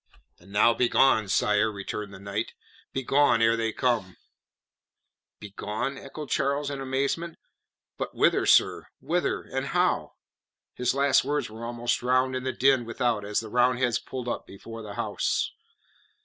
"And 0.39 0.51
now 0.51 0.73
begone, 0.73 1.27
sire," 1.27 1.71
returned 1.71 2.11
the 2.11 2.19
knight. 2.19 2.53
"Begone 2.91 3.39
ere 3.43 3.55
they 3.55 3.71
come." 3.71 4.17
"Begone?" 5.39 5.95
echoed 5.99 6.31
Charles, 6.31 6.71
in 6.71 6.81
amazement. 6.81 7.37
"But 7.99 8.15
whither, 8.15 8.47
sir? 8.47 8.87
Whither 8.99 9.43
and 9.43 9.67
how?" 9.67 10.15
His 10.73 10.95
last 10.95 11.23
words 11.23 11.51
were 11.51 11.63
almost 11.65 11.99
drowned 11.99 12.35
in 12.35 12.43
the 12.45 12.51
din 12.51 12.83
without, 12.83 13.23
as 13.23 13.41
the 13.41 13.49
Roundheads 13.49 13.99
pulled 13.99 14.27
up 14.27 14.47
before 14.47 14.81
the 14.81 14.95
house. 14.95 15.51